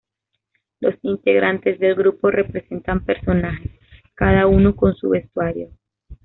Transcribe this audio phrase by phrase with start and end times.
[0.79, 3.69] Los integrantes del grupo representan personajes,
[4.15, 5.69] cada uno con su vestuario.